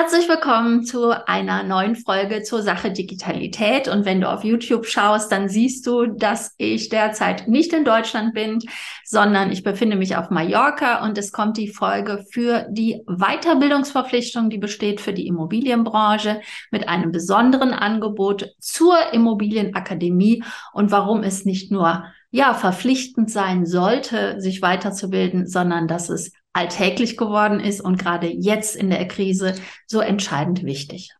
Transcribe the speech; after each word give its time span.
Herzlich 0.00 0.28
willkommen 0.28 0.84
zu 0.84 1.10
einer 1.26 1.64
neuen 1.64 1.96
Folge 1.96 2.44
zur 2.44 2.62
Sache 2.62 2.92
Digitalität. 2.92 3.88
Und 3.88 4.04
wenn 4.04 4.20
du 4.20 4.30
auf 4.30 4.44
YouTube 4.44 4.86
schaust, 4.86 5.32
dann 5.32 5.48
siehst 5.48 5.84
du, 5.88 6.06
dass 6.06 6.54
ich 6.56 6.88
derzeit 6.88 7.48
nicht 7.48 7.72
in 7.72 7.84
Deutschland 7.84 8.32
bin, 8.32 8.60
sondern 9.04 9.50
ich 9.50 9.64
befinde 9.64 9.96
mich 9.96 10.14
auf 10.14 10.30
Mallorca 10.30 11.04
und 11.04 11.18
es 11.18 11.32
kommt 11.32 11.56
die 11.56 11.66
Folge 11.66 12.24
für 12.30 12.68
die 12.70 13.02
Weiterbildungsverpflichtung, 13.08 14.50
die 14.50 14.58
besteht 14.58 15.00
für 15.00 15.12
die 15.12 15.26
Immobilienbranche 15.26 16.42
mit 16.70 16.88
einem 16.88 17.10
besonderen 17.10 17.72
Angebot 17.72 18.54
zur 18.60 19.12
Immobilienakademie 19.12 20.44
und 20.72 20.92
warum 20.92 21.24
es 21.24 21.44
nicht 21.44 21.72
nur 21.72 22.04
ja, 22.30 22.54
verpflichtend 22.54 23.32
sein 23.32 23.66
sollte, 23.66 24.40
sich 24.40 24.62
weiterzubilden, 24.62 25.48
sondern 25.48 25.88
dass 25.88 26.08
es 26.08 26.30
alltäglich 26.52 27.16
geworden 27.16 27.60
ist 27.60 27.80
und 27.80 27.98
gerade 27.98 28.26
jetzt 28.26 28.76
in 28.76 28.90
der 28.90 29.06
Krise 29.06 29.54
so 29.86 30.00
entscheidend 30.00 30.64
wichtig. 30.64 31.10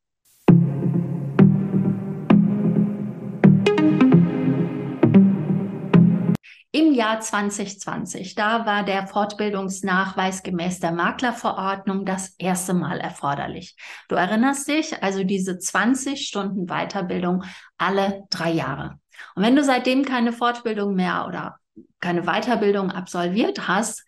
Im 6.70 6.92
Jahr 6.92 7.18
2020, 7.18 8.34
da 8.34 8.66
war 8.66 8.84
der 8.84 9.06
Fortbildungsnachweis 9.06 10.42
gemäß 10.42 10.80
der 10.80 10.92
Maklerverordnung 10.92 12.04
das 12.04 12.34
erste 12.36 12.74
Mal 12.74 13.00
erforderlich. 13.00 13.74
Du 14.08 14.16
erinnerst 14.16 14.68
dich, 14.68 15.02
also 15.02 15.24
diese 15.24 15.58
20 15.58 16.26
Stunden 16.26 16.66
Weiterbildung 16.66 17.44
alle 17.78 18.24
drei 18.28 18.50
Jahre. 18.50 19.00
Und 19.34 19.42
wenn 19.42 19.56
du 19.56 19.64
seitdem 19.64 20.04
keine 20.04 20.32
Fortbildung 20.32 20.94
mehr 20.94 21.24
oder 21.26 21.56
keine 22.00 22.22
Weiterbildung 22.24 22.90
absolviert 22.90 23.66
hast, 23.66 24.04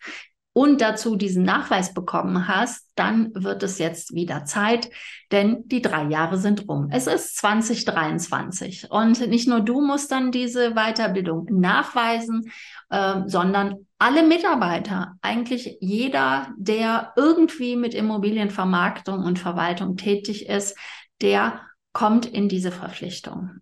und 0.53 0.81
dazu 0.81 1.15
diesen 1.15 1.43
Nachweis 1.43 1.93
bekommen 1.93 2.47
hast, 2.47 2.87
dann 2.95 3.31
wird 3.33 3.63
es 3.63 3.77
jetzt 3.77 4.13
wieder 4.13 4.43
Zeit, 4.43 4.89
denn 5.31 5.63
die 5.67 5.81
drei 5.81 6.03
Jahre 6.03 6.37
sind 6.37 6.67
rum. 6.67 6.89
Es 6.91 7.07
ist 7.07 7.37
2023 7.37 8.91
und 8.91 9.27
nicht 9.29 9.47
nur 9.47 9.61
du 9.61 9.81
musst 9.81 10.11
dann 10.11 10.31
diese 10.31 10.71
Weiterbildung 10.71 11.47
nachweisen, 11.49 12.51
äh, 12.89 13.21
sondern 13.27 13.87
alle 13.97 14.23
Mitarbeiter, 14.23 15.15
eigentlich 15.21 15.77
jeder, 15.79 16.49
der 16.57 17.13
irgendwie 17.15 17.75
mit 17.75 17.93
Immobilienvermarktung 17.93 19.23
und 19.23 19.39
Verwaltung 19.39 19.95
tätig 19.95 20.49
ist, 20.49 20.77
der 21.21 21.61
kommt 21.93 22.25
in 22.25 22.49
diese 22.49 22.71
Verpflichtung. 22.71 23.61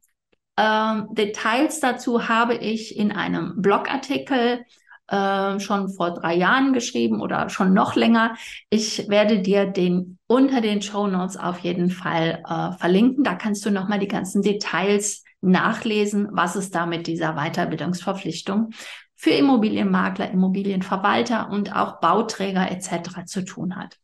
Ähm, 0.58 1.08
Details 1.12 1.80
dazu 1.80 2.28
habe 2.28 2.56
ich 2.56 2.98
in 2.98 3.12
einem 3.12 3.62
Blogartikel 3.62 4.66
äh, 5.10 5.60
schon 5.60 5.90
vor 5.90 6.14
drei 6.14 6.36
Jahren 6.36 6.74
geschrieben 6.74 7.22
oder 7.22 7.50
schon 7.50 7.74
noch 7.74 7.96
länger. 7.96 8.36
Ich 8.70 9.10
werde 9.10 9.42
dir 9.42 9.66
den 9.66 10.18
unter 10.28 10.62
den 10.62 10.82
Show 10.82 11.08
Notes 11.08 11.38
auf 11.38 11.60
jeden 11.60 11.90
Fall 11.90 12.44
äh, 12.48 12.78
verlinken. 12.78 13.24
Da 13.24 13.36
kannst 13.36 13.66
du 13.66 13.72
nochmal 13.72 14.00
die 14.00 14.08
ganzen 14.08 14.42
Details 14.42 15.24
nachlesen, 15.42 16.30
was 16.32 16.56
es 16.56 16.70
da 16.70 16.86
mit 16.86 17.08
dieser 17.08 17.34
Weiterbildungsverpflichtung 17.34 18.72
für 19.16 19.32
Immobilienmakler, 19.32 20.32
Immobilienverwalter 20.32 21.50
und 21.50 21.76
auch 21.76 22.00
Bauträger 22.00 22.72
etc. 22.72 23.26
zu 23.26 23.44
tun 23.44 23.76
hat. 23.76 23.98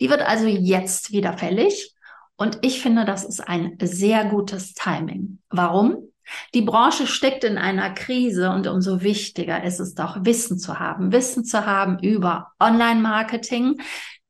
Die 0.00 0.10
wird 0.10 0.22
also 0.22 0.46
jetzt 0.46 1.12
wieder 1.12 1.38
fällig 1.38 1.94
und 2.36 2.58
ich 2.62 2.82
finde, 2.82 3.04
das 3.04 3.24
ist 3.24 3.40
ein 3.40 3.76
sehr 3.80 4.24
gutes 4.26 4.74
Timing. 4.74 5.38
Warum? 5.50 6.12
Die 6.54 6.62
Branche 6.62 7.06
steckt 7.06 7.44
in 7.44 7.58
einer 7.58 7.90
Krise 7.90 8.50
und 8.50 8.66
umso 8.66 9.02
wichtiger 9.02 9.62
ist 9.64 9.80
es 9.80 9.94
doch, 9.94 10.24
Wissen 10.24 10.58
zu 10.58 10.78
haben. 10.78 11.12
Wissen 11.12 11.44
zu 11.44 11.66
haben 11.66 11.98
über 11.98 12.52
Online-Marketing, 12.60 13.80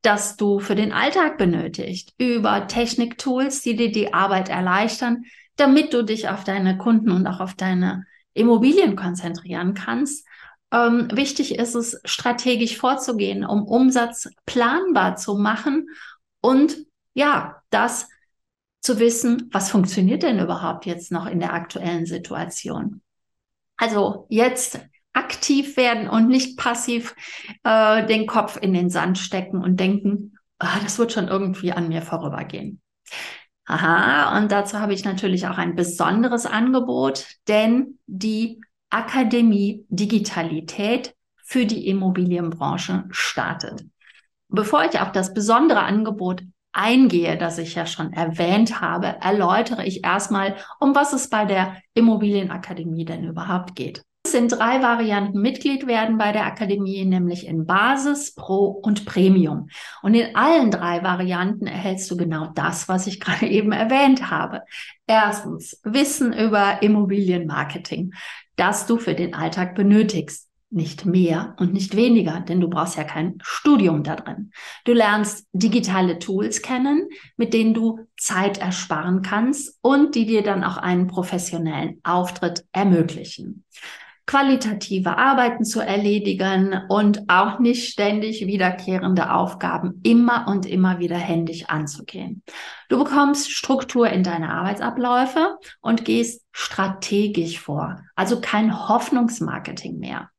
das 0.02 0.36
du 0.36 0.58
für 0.58 0.74
den 0.74 0.92
Alltag 0.92 1.38
benötigst, 1.38 2.12
über 2.18 2.66
Techniktools, 2.66 3.62
die 3.62 3.76
dir 3.76 3.90
die 3.90 4.12
Arbeit 4.12 4.48
erleichtern, 4.48 5.24
damit 5.56 5.94
du 5.94 6.04
dich 6.04 6.28
auf 6.28 6.44
deine 6.44 6.76
Kunden 6.76 7.10
und 7.10 7.26
auch 7.26 7.40
auf 7.40 7.54
deine 7.54 8.04
Immobilien 8.34 8.96
konzentrieren 8.96 9.74
kannst. 9.74 10.26
Ähm, 10.72 11.08
wichtig 11.12 11.58
ist 11.58 11.74
es, 11.74 12.00
strategisch 12.04 12.76
vorzugehen, 12.76 13.44
um 13.44 13.62
Umsatz 13.62 14.28
planbar 14.44 15.16
zu 15.16 15.36
machen 15.36 15.88
und 16.40 16.76
ja, 17.14 17.62
das 17.70 18.08
zu 18.84 18.98
wissen, 18.98 19.48
was 19.50 19.70
funktioniert 19.70 20.22
denn 20.22 20.38
überhaupt 20.38 20.84
jetzt 20.84 21.10
noch 21.10 21.26
in 21.26 21.40
der 21.40 21.54
aktuellen 21.54 22.04
Situation. 22.04 23.00
Also 23.76 24.26
jetzt 24.28 24.78
aktiv 25.14 25.76
werden 25.78 26.08
und 26.08 26.28
nicht 26.28 26.58
passiv 26.58 27.16
äh, 27.62 28.04
den 28.06 28.26
Kopf 28.26 28.58
in 28.60 28.74
den 28.74 28.90
Sand 28.90 29.18
stecken 29.18 29.62
und 29.62 29.80
denken, 29.80 30.36
ah, 30.58 30.78
das 30.82 30.98
wird 30.98 31.12
schon 31.12 31.28
irgendwie 31.28 31.72
an 31.72 31.88
mir 31.88 32.02
vorübergehen. 32.02 32.82
Aha, 33.64 34.36
und 34.36 34.52
dazu 34.52 34.78
habe 34.78 34.92
ich 34.92 35.04
natürlich 35.04 35.46
auch 35.46 35.56
ein 35.56 35.76
besonderes 35.76 36.44
Angebot, 36.44 37.26
denn 37.48 37.98
die 38.06 38.60
Akademie 38.90 39.86
Digitalität 39.88 41.14
für 41.36 41.64
die 41.64 41.88
Immobilienbranche 41.88 43.04
startet. 43.10 43.86
Bevor 44.48 44.84
ich 44.84 45.00
auf 45.00 45.12
das 45.12 45.32
besondere 45.32 45.80
Angebot 45.80 46.42
eingehe, 46.74 47.38
das 47.38 47.58
ich 47.58 47.74
ja 47.74 47.86
schon 47.86 48.12
erwähnt 48.12 48.80
habe, 48.80 49.16
erläutere 49.20 49.86
ich 49.86 50.04
erstmal, 50.04 50.56
um 50.80 50.94
was 50.94 51.12
es 51.12 51.30
bei 51.30 51.44
der 51.44 51.76
Immobilienakademie 51.94 53.04
denn 53.04 53.24
überhaupt 53.24 53.74
geht. 53.76 54.04
Es 54.26 54.32
sind 54.32 54.52
drei 54.52 54.82
Varianten 54.82 55.40
Mitglied 55.40 55.86
werden 55.86 56.16
bei 56.16 56.32
der 56.32 56.46
Akademie, 56.46 57.04
nämlich 57.04 57.46
in 57.46 57.66
Basis, 57.66 58.34
Pro 58.34 58.66
und 58.66 59.04
Premium. 59.04 59.68
Und 60.02 60.14
in 60.14 60.34
allen 60.34 60.70
drei 60.70 61.02
Varianten 61.02 61.66
erhältst 61.66 62.10
du 62.10 62.16
genau 62.16 62.50
das, 62.54 62.88
was 62.88 63.06
ich 63.06 63.20
gerade 63.20 63.46
eben 63.46 63.72
erwähnt 63.72 64.30
habe. 64.30 64.62
Erstens 65.06 65.80
Wissen 65.84 66.32
über 66.32 66.82
Immobilienmarketing, 66.82 68.14
das 68.56 68.86
du 68.86 68.96
für 68.96 69.14
den 69.14 69.34
Alltag 69.34 69.74
benötigst 69.74 70.48
nicht 70.74 71.06
mehr 71.06 71.54
und 71.58 71.72
nicht 71.72 71.96
weniger, 71.96 72.40
denn 72.40 72.60
du 72.60 72.68
brauchst 72.68 72.96
ja 72.96 73.04
kein 73.04 73.38
Studium 73.42 74.02
da 74.02 74.16
drin. 74.16 74.50
Du 74.84 74.92
lernst 74.92 75.46
digitale 75.52 76.18
Tools 76.18 76.62
kennen, 76.62 77.08
mit 77.36 77.54
denen 77.54 77.74
du 77.74 78.00
Zeit 78.18 78.58
ersparen 78.58 79.22
kannst 79.22 79.78
und 79.82 80.14
die 80.14 80.26
dir 80.26 80.42
dann 80.42 80.64
auch 80.64 80.76
einen 80.76 81.06
professionellen 81.06 82.00
Auftritt 82.02 82.64
ermöglichen 82.72 83.64
qualitative 84.26 85.18
Arbeiten 85.18 85.64
zu 85.64 85.80
erledigen 85.80 86.80
und 86.88 87.28
auch 87.28 87.58
nicht 87.58 87.90
ständig 87.90 88.46
wiederkehrende 88.46 89.32
Aufgaben 89.32 90.00
immer 90.02 90.46
und 90.48 90.66
immer 90.66 90.98
wieder 90.98 91.18
händisch 91.18 91.66
anzugehen. 91.66 92.42
Du 92.88 92.98
bekommst 92.98 93.50
Struktur 93.50 94.08
in 94.08 94.22
deine 94.22 94.50
Arbeitsabläufe 94.50 95.58
und 95.80 96.04
gehst 96.04 96.42
strategisch 96.52 97.60
vor, 97.60 98.00
also 98.14 98.40
kein 98.40 98.88
Hoffnungsmarketing 98.88 99.98
mehr. 99.98 100.30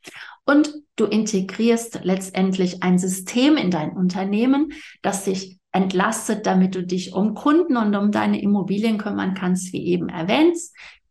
Und 0.46 0.74
du 0.96 1.06
integrierst 1.06 2.02
letztendlich 2.04 2.84
ein 2.84 2.98
System 2.98 3.58
in 3.58 3.72
dein 3.72 3.92
Unternehmen, 3.92 4.74
das 5.02 5.26
dich 5.26 5.60
entlastet, 5.72 6.46
damit 6.46 6.76
du 6.76 6.84
dich 6.84 7.14
um 7.14 7.34
Kunden 7.34 7.76
und 7.78 7.96
um 7.96 8.12
deine 8.12 8.42
Immobilien 8.42 8.98
kümmern 8.98 9.34
kannst, 9.34 9.74
wie 9.74 9.86
eben 9.88 10.08
erwähnt. 10.08 10.58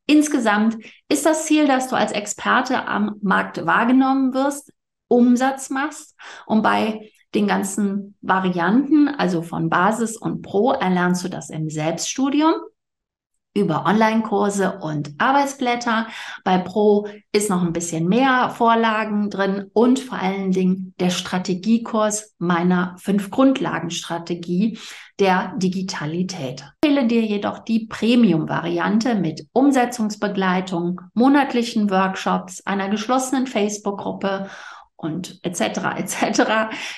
Insgesamt 0.07 0.77
ist 1.09 1.25
das 1.25 1.47
Ziel, 1.47 1.67
dass 1.67 1.89
du 1.89 1.97
als 1.97 2.13
Experte 2.13 2.87
am 2.87 3.17
Markt 3.23 3.65
wahrgenommen 3.65 4.35
wirst, 4.35 4.73
Umsatz 5.09 5.71
machst 5.71 6.15
und 6.47 6.63
bei 6.63 7.11
den 7.35 7.47
ganzen 7.47 8.17
Varianten, 8.21 9.09
also 9.09 9.43
von 9.43 9.69
Basis 9.69 10.17
und 10.17 10.43
Pro, 10.43 10.73
erlernst 10.73 11.25
du 11.25 11.29
das 11.29 11.51
im 11.51 11.69
Selbststudium 11.69 12.55
über 13.55 13.87
Online-Kurse 13.87 14.81
und 14.83 15.15
Arbeitsblätter. 15.19 16.09
Bei 16.43 16.59
Pro 16.59 17.07
ist 17.33 17.49
noch 17.49 17.63
ein 17.63 17.73
bisschen 17.73 18.09
mehr 18.09 18.51
Vorlagen 18.51 19.31
drin 19.31 19.71
und 19.73 20.01
vor 20.01 20.19
allen 20.19 20.51
Dingen 20.51 20.95
der 20.99 21.11
Strategiekurs 21.11 22.35
meiner 22.39 22.97
fünf 22.99 23.31
Grundlagenstrategie 23.31 24.79
der 25.21 25.55
Digitalität. 25.56 26.65
Ich 26.83 26.91
empfehle 26.91 27.06
dir 27.06 27.23
jedoch 27.23 27.61
die 27.61 27.87
Premium-Variante 27.87 29.15
mit 29.15 29.47
Umsetzungsbegleitung, 29.53 31.00
monatlichen 31.15 31.91
Workshops, 31.91 32.61
einer 32.67 32.89
geschlossenen 32.89 33.47
Facebook-Gruppe 33.47 34.50
und 34.97 35.39
etc. 35.43 35.61
etc. 35.97 36.43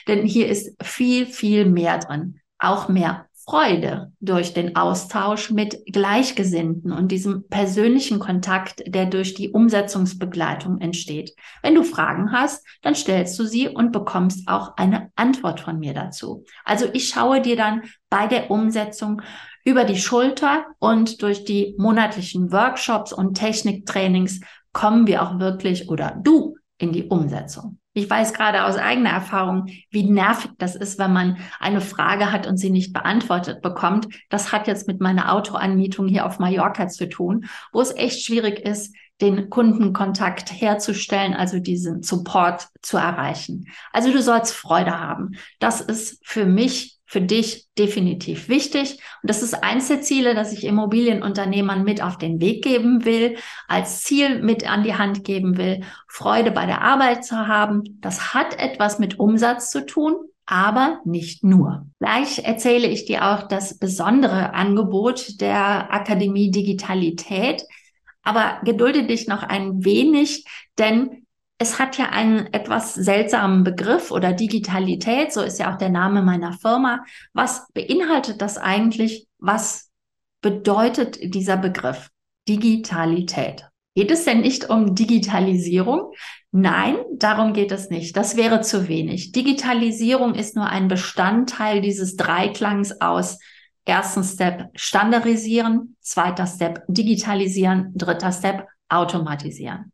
Denn 0.09 0.25
hier 0.25 0.49
ist 0.49 0.82
viel, 0.82 1.26
viel 1.26 1.67
mehr 1.67 1.99
drin. 1.99 2.41
Auch 2.59 2.88
mehr 2.88 3.26
Freude 3.48 4.12
durch 4.20 4.54
den 4.54 4.75
Austausch 4.75 5.50
mit 5.50 5.87
Gleichgesinnten 5.87 6.90
und 6.90 7.12
diesem 7.12 7.46
persönlichen 7.48 8.19
Kontakt, 8.19 8.82
der 8.87 9.06
durch 9.06 9.34
die 9.34 9.50
Umsetzungsbegleitung 9.50 10.81
entsteht. 10.81 11.32
Wenn 11.62 11.76
du 11.76 11.84
Fragen 11.84 12.32
hast, 12.32 12.66
dann 12.82 12.96
stellst 12.96 13.38
du 13.38 13.44
sie 13.44 13.69
und 13.69 13.93
bekommst 13.93 14.48
auch 14.48 14.76
eine 14.76 15.12
Antwort 15.14 15.60
von 15.60 15.78
mir 15.78 15.94
dazu. 15.94 16.44
Also 16.64 16.87
ich 16.93 17.08
schaue 17.08 17.40
dir 17.40 17.56
dann 17.56 17.82
bei 18.10 18.26
der 18.26 18.50
Umsetzung 18.50 19.22
über 19.64 19.84
die 19.84 19.99
Schulter 19.99 20.66
und 20.81 21.22
durch 21.22 21.44
die 21.44 21.76
monatlichen 21.78 22.50
Workshops 22.50 23.12
und 23.12 23.34
Techniktrainings 23.34 24.40
kommen 24.72 25.06
wir 25.06 25.22
auch 25.22 25.38
wirklich 25.38 25.88
oder 25.88 26.19
du 26.20 26.56
in 26.78 26.92
die 26.92 27.04
Umsetzung. 27.04 27.78
Ich 27.96 28.10
weiß 28.10 28.34
gerade 28.34 28.66
aus 28.66 28.76
eigener 28.76 29.08
Erfahrung, 29.08 29.69
wie 29.88 30.02
nervig 30.02 30.50
das 30.58 30.76
ist, 30.76 30.98
wenn 30.98 31.14
man 31.14 31.38
eine 31.58 31.81
Frage 31.81 32.31
hat 32.31 32.46
und 32.46 32.58
sie 32.58 32.69
nicht 32.69 32.93
beantwortet 32.93 33.62
bekommt. 33.62 34.06
Das 34.28 34.52
hat 34.52 34.66
jetzt 34.66 34.87
mit 34.87 35.00
meiner 35.00 35.32
Autoanmietung 35.32 36.06
hier 36.06 36.26
auf 36.26 36.38
Mallorca 36.38 36.88
zu 36.88 37.08
tun, 37.08 37.46
wo 37.72 37.81
es 37.81 37.96
echt 37.96 38.22
schwierig 38.22 38.58
ist, 38.58 38.94
den 39.22 39.48
Kundenkontakt 39.48 40.52
herzustellen, 40.52 41.32
also 41.32 41.58
diesen 41.58 42.02
Support 42.02 42.69
zu 42.82 42.98
erreichen. 42.98 43.69
Also 43.94 44.12
du 44.12 44.20
sollst 44.20 44.52
Freude 44.52 45.00
haben. 45.00 45.37
Das 45.58 45.81
ist 45.81 46.20
für 46.22 46.44
mich 46.44 46.95
für 47.06 47.20
dich 47.20 47.67
definitiv 47.79 48.49
wichtig. 48.49 48.99
Und 49.23 49.31
das 49.31 49.43
ist 49.43 49.55
eins 49.55 49.88
der 49.88 50.03
Ziele, 50.03 50.35
dass 50.35 50.53
ich 50.53 50.64
Immobilienunternehmern 50.64 51.85
mit 51.85 52.03
auf 52.03 52.19
den 52.19 52.41
Weg 52.41 52.64
geben 52.64 53.05
will, 53.05 53.37
als 53.69 54.03
Ziel 54.03 54.43
mit 54.43 54.69
an 54.69 54.82
die 54.82 54.94
Hand 54.94 55.23
geben 55.25 55.56
will, 55.56 55.82
Freude 56.08 56.50
bei 56.50 56.67
der 56.67 56.82
Arbeit 56.82 57.25
zu 57.25 57.47
haben. 57.47 57.99
Das 58.00 58.35
hat 58.35 58.58
etwas 58.58 58.99
mit 58.99 59.20
Umsatz 59.20 59.70
zu 59.70 59.87
tun, 59.87 60.17
aber 60.47 61.00
nicht 61.05 61.44
nur. 61.44 61.87
Gleich 62.00 62.44
erzähle 62.44 62.88
ich 62.88 63.05
dir 63.05 63.25
auch 63.25 63.44
das 63.44 63.79
besondere 63.79 64.52
Angebot 64.55 65.41
der 65.41 65.93
Akademie 65.93 66.50
Digitalität. 66.50 67.62
Aber 68.23 68.61
gedulde 68.64 69.06
dich 69.06 69.29
noch 69.29 69.44
ein 69.44 69.85
wenig, 69.85 70.44
denn 70.79 71.25
es 71.58 71.79
hat 71.79 71.97
ja 71.97 72.11
einen 72.11 72.53
etwas 72.53 72.94
seltsamen 72.94 73.64
Begriff 73.64 74.11
oder 74.11 74.32
Digitalität, 74.32 75.32
so 75.32 75.41
ist 75.41 75.58
ja 75.58 75.73
auch 75.73 75.79
der 75.79 75.88
Name 75.88 76.23
meiner 76.23 76.53
Firma. 76.53 77.05
Was 77.32 77.67
beinhaltet 77.73 78.43
das 78.43 78.58
eigentlich? 78.58 79.26
Was 79.38 79.91
bedeutet 80.43 81.19
dieser 81.35 81.56
Begriff 81.56 82.11
Digitalität? 82.47 83.69
Geht 83.94 84.11
es 84.11 84.25
denn 84.25 84.43
nicht 84.43 84.69
um 84.69 84.94
Digitalisierung? 84.94 86.12
Nein, 86.53 86.97
darum 87.14 87.55
geht 87.55 87.73
es 87.73 87.88
nicht. 87.88 88.14
Das 88.14 88.37
wäre 88.37 88.61
zu 88.61 88.88
wenig. 88.88 89.32
Digitalisierung 89.32 90.35
ist 90.35 90.55
nur 90.56 90.67
ein 90.67 90.88
Bestandteil 90.88 91.81
dieses 91.81 92.17
Dreiklangs 92.17 93.00
aus 93.00 93.38
ersten 93.87 94.25
Step 94.25 94.69
standardisieren, 94.75 95.97
zweiter 96.00 96.47
Step 96.47 96.85
digitalisieren, 96.88 97.93
dritter 97.94 98.32
Step 98.32 98.67
automatisieren. 98.91 99.93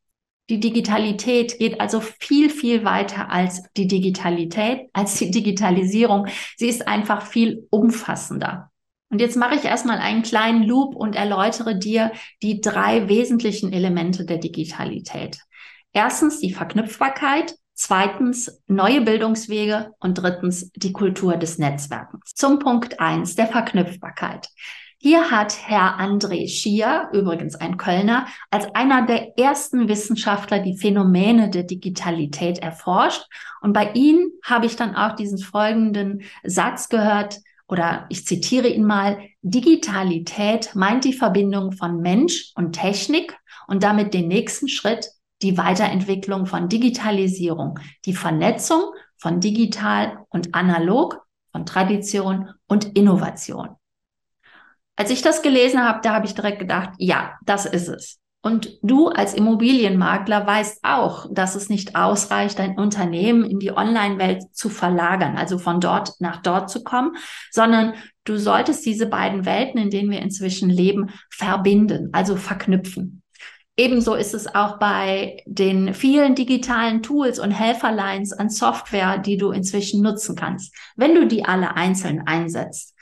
Die 0.50 0.61
Digitalität 0.61 1.59
geht 1.59 1.81
also 1.81 2.00
viel, 2.00 2.50
viel 2.50 2.85
weiter 2.85 3.31
als 3.31 3.62
die 3.77 3.87
Digitalität, 3.87 4.89
als 4.93 5.15
die 5.15 5.31
Digitalisierung. 5.31 6.27
Sie 6.56 6.69
ist 6.69 6.87
einfach 6.89 7.27
viel 7.27 7.67
umfassender. 7.71 8.71
Und 9.09 9.21
jetzt 9.21 9.37
mache 9.37 9.55
ich 9.55 9.65
erstmal 9.65 9.99
einen 9.99 10.23
kleinen 10.23 10.62
Loop 10.62 10.97
und 10.97 11.15
erläutere 11.15 11.79
dir 11.79 12.12
die 12.43 12.61
drei 12.61 13.09
wesentlichen 13.09 13.73
Elemente 13.73 14.25
der 14.25 14.39
Digitalität. 14.39 15.39
Erstens 15.93 16.41
die 16.41 16.53
Verknüpfbarkeit, 16.53 17.55
zweitens 17.75 18.62
neue 18.67 19.03
Bildungswege 19.03 19.91
und 20.00 20.15
drittens 20.15 20.73
die 20.73 20.93
Kultur 20.93 21.37
des 21.37 21.59
Netzwerkens. 21.59 22.33
Zum 22.35 22.59
Punkt 22.59 23.00
eins 23.00 23.35
der 23.37 23.49
Verknüpfbarkeit. 23.49 24.49
Hier 25.04 25.32
hat 25.32 25.69
Herr 25.69 25.99
André 25.99 26.49
Schier, 26.49 27.08
übrigens 27.12 27.56
ein 27.56 27.76
Kölner, 27.76 28.28
als 28.52 28.72
einer 28.72 29.04
der 29.04 29.37
ersten 29.37 29.88
Wissenschaftler 29.88 30.60
die 30.60 30.76
Phänomene 30.76 31.50
der 31.50 31.64
Digitalität 31.64 32.60
erforscht. 32.60 33.26
Und 33.62 33.72
bei 33.72 33.90
ihm 33.94 34.31
habe 34.44 34.66
ich 34.66 34.76
dann 34.76 34.94
auch 34.94 35.16
diesen 35.16 35.38
folgenden 35.38 36.22
Satz 36.44 36.88
gehört, 36.88 37.40
oder 37.66 38.06
ich 38.10 38.25
zitiere 38.26 38.69
ihn 38.69 38.84
mal, 38.84 39.19
Digitalität 39.43 40.76
meint 40.76 41.02
die 41.02 41.14
Verbindung 41.14 41.72
von 41.72 42.00
Mensch 42.00 42.52
und 42.55 42.75
Technik 42.75 43.37
und 43.66 43.82
damit 43.82 44.14
den 44.14 44.28
nächsten 44.28 44.69
Schritt, 44.69 45.10
die 45.43 45.58
Weiterentwicklung 45.58 46.46
von 46.46 46.69
Digitalisierung, 46.69 47.81
die 48.05 48.14
Vernetzung 48.14 48.82
von 49.16 49.40
digital 49.40 50.19
und 50.28 50.55
analog, 50.55 51.26
von 51.50 51.66
Tradition 51.66 52.50
und 52.69 52.96
Innovation. 52.96 53.70
Als 54.97 55.11
ich 55.11 55.23
das 55.23 55.43
gelesen 55.43 55.81
habe, 55.81 56.00
da 56.03 56.15
habe 56.15 56.27
ich 56.27 56.35
direkt 56.35 56.59
gedacht, 56.59 56.91
ja, 56.99 57.35
das 57.44 57.67
ist 57.67 57.89
es. 57.89 58.19
Und 58.44 58.79
du 58.83 59.09
als 59.09 59.35
Immobilienmakler 59.35 60.44
weißt 60.44 60.81
auch, 60.83 61.29
dass 61.31 61.55
es 61.55 61.69
nicht 61.69 61.94
ausreicht, 61.94 62.59
dein 62.59 62.77
Unternehmen 62.77 63.44
in 63.44 63.61
die 63.61 63.71
Online-Welt 63.71 64.43
zu 64.53 64.69
verlagern, 64.69 65.37
also 65.37 65.59
von 65.59 65.81
dort 65.81 66.21
nach 66.21 66.43
dort 66.43 66.69
zu 66.69 66.83
kommen, 66.83 67.12
sondern 67.53 67.94
du 68.25 68.37
solltest 68.37 68.85
diese 68.85 69.06
beiden 69.06 69.47
Welten, 69.47 69.81
in 69.81 69.91
denen 69.91 70.11
wir 70.11 70.21
inzwischen 70.21 70.71
leben, 70.71 71.11
verbinden, 71.31 72.09
also 72.12 72.35
verknüpfen. 72.35 73.23
Ebenso 73.77 74.15
ist 74.15 74.35
es 74.35 74.53
auch 74.55 74.79
bei 74.79 75.39
den 75.47 75.94
vielen 75.94 76.35
digitalen 76.35 77.03
Tools 77.03 77.39
und 77.39 77.53
Helferlines 77.53 78.33
an 78.33 78.50
Software, 78.50 79.19
die 79.19 79.39
du 79.39 79.50
inzwischen 79.50 80.03
nutzen 80.03 80.37
kannst. 80.37 80.75
Wenn 80.97 81.15
du 81.15 81.27
die 81.27 81.44
alle 81.44 81.75
einzeln 81.75 82.27
einsetzt, 82.27 82.94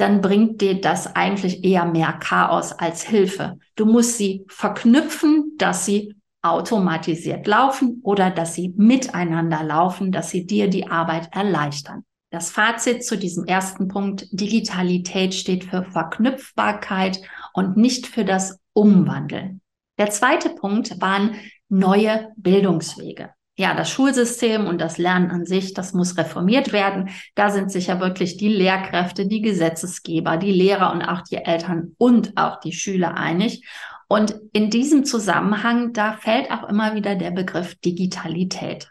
dann 0.00 0.20
bringt 0.20 0.60
dir 0.60 0.80
das 0.80 1.14
eigentlich 1.14 1.64
eher 1.64 1.84
mehr 1.84 2.12
Chaos 2.14 2.72
als 2.72 3.02
Hilfe. 3.02 3.58
Du 3.76 3.86
musst 3.86 4.16
sie 4.16 4.44
verknüpfen, 4.48 5.52
dass 5.58 5.84
sie 5.84 6.14
automatisiert 6.42 7.46
laufen 7.46 8.00
oder 8.02 8.30
dass 8.30 8.54
sie 8.54 8.72
miteinander 8.76 9.62
laufen, 9.62 10.10
dass 10.10 10.30
sie 10.30 10.46
dir 10.46 10.68
die 10.68 10.88
Arbeit 10.88 11.28
erleichtern. 11.34 12.04
Das 12.30 12.50
Fazit 12.50 13.04
zu 13.04 13.18
diesem 13.18 13.44
ersten 13.44 13.88
Punkt, 13.88 14.26
Digitalität 14.30 15.34
steht 15.34 15.64
für 15.64 15.82
Verknüpfbarkeit 15.82 17.20
und 17.52 17.76
nicht 17.76 18.06
für 18.06 18.24
das 18.24 18.58
Umwandeln. 18.72 19.60
Der 19.98 20.10
zweite 20.10 20.50
Punkt 20.50 21.00
waren 21.00 21.34
neue 21.68 22.32
Bildungswege 22.36 23.30
ja, 23.60 23.74
das 23.74 23.90
Schulsystem 23.90 24.66
und 24.66 24.80
das 24.80 24.96
Lernen 24.96 25.30
an 25.30 25.44
sich, 25.44 25.74
das 25.74 25.92
muss 25.92 26.16
reformiert 26.16 26.72
werden. 26.72 27.10
Da 27.34 27.50
sind 27.50 27.70
sich 27.70 27.88
ja 27.88 28.00
wirklich 28.00 28.38
die 28.38 28.48
Lehrkräfte, 28.48 29.26
die 29.26 29.42
Gesetzesgeber, 29.42 30.38
die 30.38 30.50
Lehrer 30.50 30.92
und 30.92 31.02
auch 31.02 31.20
die 31.20 31.36
Eltern 31.36 31.94
und 31.98 32.38
auch 32.38 32.58
die 32.60 32.72
Schüler 32.72 33.18
einig. 33.18 33.68
Und 34.08 34.34
in 34.54 34.70
diesem 34.70 35.04
Zusammenhang, 35.04 35.92
da 35.92 36.14
fällt 36.14 36.50
auch 36.50 36.68
immer 36.70 36.94
wieder 36.94 37.16
der 37.16 37.32
Begriff 37.32 37.74
Digitalität. 37.74 38.90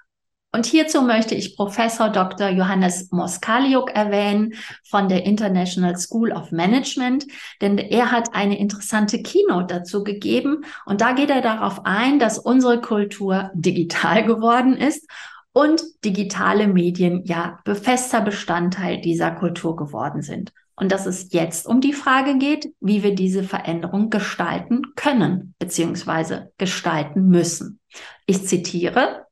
Und 0.51 0.65
hierzu 0.65 1.03
möchte 1.03 1.35
ich 1.35 1.55
Professor 1.55 2.09
Dr. 2.09 2.49
Johannes 2.49 3.11
Moskaliuk 3.11 3.91
erwähnen 3.91 4.55
von 4.83 5.07
der 5.07 5.23
International 5.23 5.95
School 5.95 6.31
of 6.31 6.51
Management, 6.51 7.27
denn 7.61 7.77
er 7.77 8.11
hat 8.11 8.33
eine 8.33 8.57
interessante 8.57 9.21
Keynote 9.21 9.75
dazu 9.75 10.03
gegeben 10.03 10.65
und 10.87 11.01
da 11.01 11.11
geht 11.11 11.29
er 11.29 11.41
darauf 11.41 11.85
ein, 11.85 12.17
dass 12.17 12.39
unsere 12.39 12.81
Kultur 12.81 13.51
digital 13.53 14.25
geworden 14.25 14.75
ist 14.75 15.07
und 15.53 15.83
digitale 16.03 16.67
Medien 16.67 17.23
ja 17.25 17.59
befester 17.63 18.21
Bestandteil 18.21 19.01
dieser 19.01 19.31
Kultur 19.31 19.75
geworden 19.75 20.23
sind. 20.23 20.51
Und 20.75 20.91
dass 20.91 21.05
es 21.05 21.31
jetzt 21.31 21.67
um 21.67 21.81
die 21.81 21.93
Frage 21.93 22.37
geht, 22.37 22.73
wie 22.79 23.03
wir 23.03 23.13
diese 23.13 23.43
Veränderung 23.43 24.09
gestalten 24.09 24.93
können 24.95 25.53
bzw. 25.59 26.47
gestalten 26.57 27.27
müssen. 27.27 27.79
Ich 28.25 28.47
zitiere, 28.47 29.27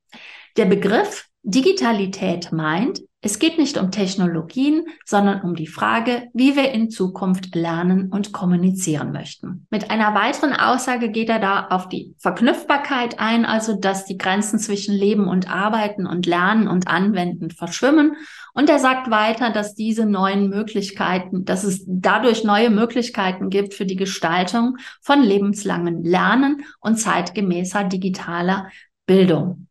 der 0.58 0.66
Begriff 0.66 1.28
Digitalität 1.44 2.52
meint, 2.52 3.00
es 3.22 3.40
geht 3.40 3.58
nicht 3.58 3.78
um 3.78 3.90
Technologien, 3.90 4.86
sondern 5.04 5.42
um 5.42 5.56
die 5.56 5.66
Frage, 5.66 6.28
wie 6.34 6.56
wir 6.56 6.72
in 6.72 6.90
Zukunft 6.90 7.56
lernen 7.56 8.12
und 8.12 8.32
kommunizieren 8.32 9.12
möchten. 9.12 9.66
Mit 9.72 9.90
einer 9.90 10.14
weiteren 10.14 10.54
Aussage 10.54 11.10
geht 11.10 11.30
er 11.30 11.40
da 11.40 11.68
auf 11.70 11.90
die 11.90 12.14
Verknüpfbarkeit 12.20 13.20
ein, 13.20 13.44
also 13.46 13.74
dass 13.80 14.06
die 14.06 14.18
Grenzen 14.18 14.60
zwischen 14.60 14.94
Leben 14.94 15.28
und 15.28 15.50
Arbeiten 15.50 16.06
und 16.06 16.26
Lernen 16.26 16.68
und 16.68 16.88
Anwenden 16.88 17.50
verschwimmen. 17.50 18.16
Und 18.54 18.70
er 18.70 18.80
sagt 18.80 19.10
weiter, 19.10 19.52
dass 19.52 19.74
diese 19.74 20.06
neuen 20.06 20.50
Möglichkeiten, 20.50 21.44
dass 21.44 21.64
es 21.64 21.84
dadurch 21.88 22.44
neue 22.44 22.70
Möglichkeiten 22.70 23.50
gibt 23.50 23.74
für 23.74 23.86
die 23.86 23.96
Gestaltung 23.96 24.78
von 25.02 25.24
lebenslangen 25.24 26.04
Lernen 26.04 26.66
und 26.82 26.98
zeitgemäßer 26.98 27.86
digitaler 27.86 28.70
Bildung. 29.06 29.67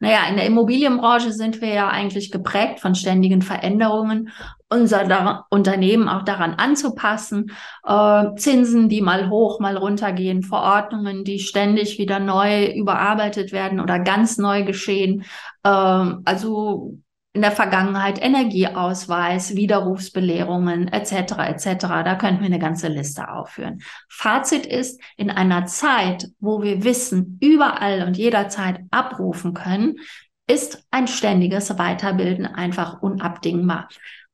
Naja, 0.00 0.26
in 0.28 0.36
der 0.36 0.46
Immobilienbranche 0.46 1.32
sind 1.32 1.60
wir 1.60 1.68
ja 1.68 1.88
eigentlich 1.88 2.30
geprägt 2.30 2.80
von 2.80 2.94
ständigen 2.94 3.42
Veränderungen, 3.42 4.30
unser 4.68 5.46
Unternehmen 5.50 6.08
auch 6.08 6.22
daran 6.22 6.54
anzupassen. 6.54 7.52
Äh, 7.86 8.34
Zinsen, 8.36 8.88
die 8.88 9.00
mal 9.00 9.30
hoch, 9.30 9.60
mal 9.60 9.76
runter 9.76 10.12
gehen, 10.12 10.42
Verordnungen, 10.42 11.24
die 11.24 11.38
ständig 11.38 11.98
wieder 11.98 12.18
neu 12.18 12.66
überarbeitet 12.66 13.52
werden 13.52 13.80
oder 13.80 13.98
ganz 14.00 14.36
neu 14.36 14.64
geschehen. 14.64 15.24
Äh, 15.62 15.68
also 15.68 16.98
in 17.34 17.42
der 17.42 17.50
Vergangenheit 17.50 18.22
Energieausweis, 18.22 19.56
Widerrufsbelehrungen 19.56 20.86
etc. 20.86 21.32
etc. 21.38 21.80
Da 21.80 22.14
könnten 22.14 22.40
wir 22.40 22.46
eine 22.46 22.60
ganze 22.60 22.86
Liste 22.86 23.28
aufführen. 23.28 23.82
Fazit 24.08 24.66
ist, 24.66 25.00
in 25.16 25.30
einer 25.30 25.66
Zeit, 25.66 26.28
wo 26.38 26.62
wir 26.62 26.84
Wissen 26.84 27.38
überall 27.42 28.06
und 28.06 28.16
jederzeit 28.16 28.80
abrufen 28.92 29.52
können, 29.52 29.96
ist 30.46 30.86
ein 30.92 31.08
ständiges 31.08 31.76
Weiterbilden 31.76 32.46
einfach 32.46 33.02
unabdingbar, 33.02 33.88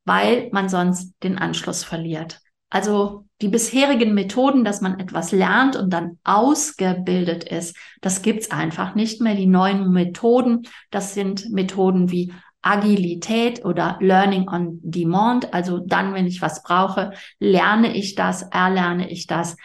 weil 0.04 0.50
man 0.52 0.68
sonst 0.68 1.14
den 1.22 1.38
Anschluss 1.38 1.82
verliert. 1.84 2.40
Also 2.68 3.24
die 3.40 3.48
bisherigen 3.48 4.12
Methoden, 4.12 4.62
dass 4.62 4.82
man 4.82 5.00
etwas 5.00 5.32
lernt 5.32 5.74
und 5.74 5.90
dann 5.90 6.18
ausgebildet 6.22 7.44
ist, 7.44 7.76
das 8.02 8.20
gibt's 8.20 8.50
einfach 8.50 8.94
nicht 8.94 9.22
mehr. 9.22 9.34
Die 9.34 9.46
neuen 9.46 9.90
Methoden, 9.90 10.66
das 10.90 11.14
sind 11.14 11.50
Methoden 11.50 12.10
wie 12.10 12.32
Agilität 12.62 13.64
oder 13.64 13.96
Learning 14.00 14.48
on 14.48 14.80
Demand. 14.82 15.52
Also 15.54 15.78
dann, 15.78 16.14
wenn 16.14 16.26
ich 16.26 16.42
was 16.42 16.62
brauche, 16.62 17.12
lerne 17.38 17.94
ich 17.94 18.14
das, 18.14 18.42
erlerne 18.42 19.10
ich 19.10 19.26
das, 19.26 19.56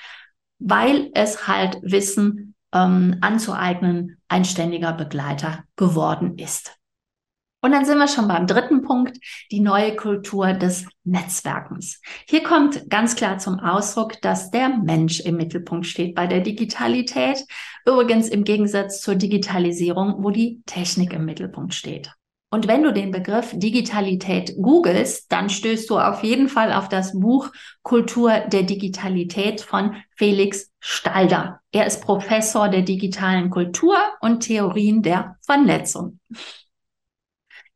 weil 0.60 1.12
es 1.14 1.48
halt 1.48 1.80
Wissen 1.82 2.56
ähm, 2.74 3.18
anzueignen 3.22 4.18
ein 4.28 4.46
ständiger 4.46 4.94
Begleiter 4.94 5.64
geworden 5.75 6.38
ist. 6.38 6.78
Und 7.66 7.72
dann 7.72 7.84
sind 7.84 7.98
wir 7.98 8.08
schon 8.08 8.28
beim 8.28 8.46
dritten 8.46 8.84
Punkt, 8.84 9.18
die 9.50 9.60
neue 9.60 9.96
Kultur 9.96 10.54
des 10.54 10.86
Netzwerkens. 11.04 12.00
Hier 12.28 12.44
kommt 12.44 12.92
ganz 12.92 13.16
klar 13.16 13.40
zum 13.40 13.60
Ausdruck, 13.60 14.22
dass 14.22 14.52
der 14.52 14.70
Mensch 14.70 15.20
im 15.22 15.38
Mittelpunkt 15.38 15.88
steht 15.88 16.14
bei 16.14 16.28
der 16.28 16.42
Digitalität. 16.42 17.44
Übrigens 17.84 18.30
im 18.30 18.44
Gegensatz 18.44 19.02
zur 19.02 19.16
Digitalisierung, 19.16 20.24
wo 20.24 20.30
die 20.30 20.62
Technik 20.68 21.12
im 21.14 21.25
Mittelpunkt 21.25 21.74
steht. 21.74 22.14
Und 22.55 22.69
wenn 22.69 22.83
du 22.83 22.93
den 22.93 23.12
Begriff 23.12 23.51
Digitalität 23.53 24.55
googelst, 24.55 25.29
dann 25.29 25.50
stößt 25.50 25.89
du 25.89 26.00
auf 26.00 26.24
jeden 26.24 26.47
Fall 26.47 26.71
auf 26.71 26.88
das 26.88 27.12
Buch 27.12 27.51
Kultur 27.81 28.31
der 28.47 28.63
Digitalität 28.63 29.59
von 29.59 29.97
Felix 30.15 30.71
Stalder. 30.79 31.59
Er 31.74 31.85
ist 31.85 32.01
Professor 32.01 32.69
der 32.69 32.83
digitalen 32.83 33.50
Kultur 33.50 33.97
und 34.21 34.39
Theorien 34.39 35.01
der 35.01 35.35
Vernetzung. 35.45 36.21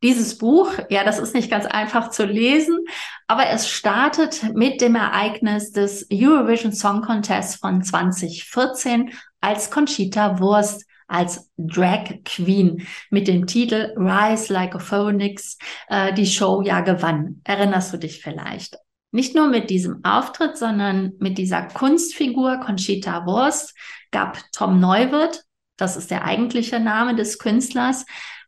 Dieses 0.02 0.38
Buch, 0.38 0.72
ja, 0.88 1.04
das 1.04 1.20
ist 1.20 1.36
nicht 1.36 1.52
ganz 1.52 1.66
einfach 1.66 2.10
zu 2.10 2.24
lesen, 2.24 2.80
aber 3.28 3.48
es 3.48 3.68
startet 3.68 4.56
mit 4.56 4.80
dem 4.80 4.96
Ereignis 4.96 5.74
des 5.74 6.08
Eurovision 6.10 6.72
Song 6.72 7.02
Contest 7.02 7.60
von 7.60 7.84
2014, 7.84 9.12
als 9.42 9.72
Conchita 9.72 10.40
Wurst 10.40 10.86
als 11.10 11.50
Drag 11.58 12.24
Queen 12.24 12.88
mit 13.10 13.28
dem 13.28 13.48
Titel 13.48 13.94
Rise 13.98 14.54
Like 14.54 14.76
a 14.76 14.80
Phoenix 14.80 15.58
äh, 15.90 16.14
die 16.14 16.28
Show 16.28 16.62
ja 16.62 16.82
gewann. 16.82 17.42
Erinnerst 17.44 17.92
du 17.94 17.98
dich 17.98 18.22
vielleicht? 18.22 18.78
Nicht 19.12 19.36
nur 19.36 19.48
mit 19.48 19.70
diesem 19.70 20.04
Auftritt, 20.06 20.58
sondern 20.58 21.14
mit 21.20 21.38
dieser 21.38 21.64
Kunstfigur 21.64 22.60
Conchita 22.60 23.26
Wurst 23.26 23.76
gab 24.12 24.40
Tom 24.52 24.80
Neuwirth, 24.80 25.44
das 25.78 25.98
ist 25.98 26.12
der 26.12 26.26
eigentliche 26.26 26.80
Name 26.80 27.16
des 27.16 27.40
Künstlers, 27.40 28.06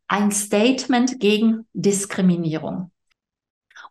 ein 0.08 0.32
Statement 0.32 1.20
gegen 1.20 1.68
Diskriminierung. 1.74 2.92